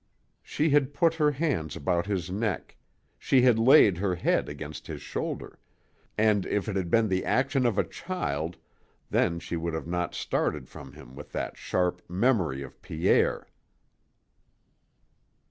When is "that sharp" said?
11.33-12.01